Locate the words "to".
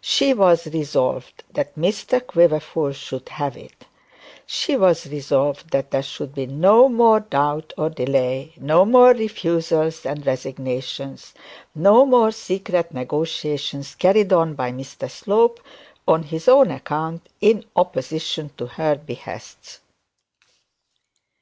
18.56-18.64